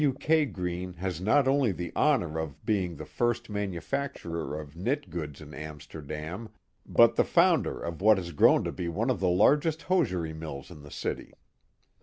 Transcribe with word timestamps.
W. 0.01 0.13
K. 0.19 0.45
Greene 0.47 0.93
Has 0.93 1.21
not 1.21 1.47
only 1.47 1.71
the 1.71 1.91
honor 1.95 2.39
of 2.39 2.65
being 2.65 2.95
the 2.95 3.05
first 3.05 3.51
manufacturer 3.51 4.59
of 4.59 4.75
knit 4.75 5.11
goods 5.11 5.41
in 5.41 5.53
Amsterdam, 5.53 6.49
but 6.87 7.17
the 7.17 7.23
founder 7.23 7.79
of 7.79 8.01
what 8.01 8.17
has 8.17 8.31
grown 8.31 8.63
to 8.63 8.71
be 8.71 8.87
one 8.87 9.11
of 9.11 9.19
the 9.19 9.29
largest 9.29 9.83
hosiery 9.83 10.33
mills 10.33 10.71
in 10.71 10.81
the 10.81 10.89
city. 10.89 11.31